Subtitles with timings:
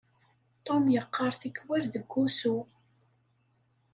[0.65, 2.55] Tum yeqqar tikkwal deg wusu.